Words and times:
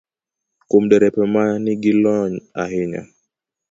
Kuom 0.69 0.83
derepe 0.89 1.21
ma 1.33 1.43
nigi 1.63 1.91
lony 2.03 2.33
ahinya, 2.61 3.01